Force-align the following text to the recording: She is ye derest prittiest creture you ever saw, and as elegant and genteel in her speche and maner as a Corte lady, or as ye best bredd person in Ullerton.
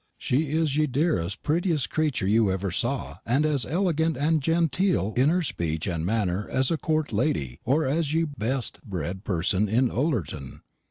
She 0.17 0.53
is 0.53 0.77
ye 0.77 0.87
derest 0.87 1.43
prittiest 1.43 1.91
creture 1.91 2.25
you 2.25 2.49
ever 2.49 2.71
saw, 2.71 3.17
and 3.23 3.45
as 3.45 3.67
elegant 3.67 4.17
and 4.17 4.41
genteel 4.41 5.13
in 5.15 5.29
her 5.29 5.41
speche 5.43 5.85
and 5.85 6.03
maner 6.03 6.49
as 6.49 6.71
a 6.71 6.77
Corte 6.77 7.13
lady, 7.13 7.59
or 7.65 7.85
as 7.85 8.11
ye 8.11 8.23
best 8.23 8.79
bredd 8.89 9.23
person 9.23 9.69
in 9.69 9.91
Ullerton. 9.91 10.61